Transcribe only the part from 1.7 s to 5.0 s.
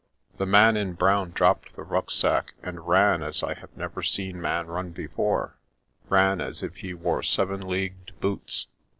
the rucksack, and ran as I have never seen man run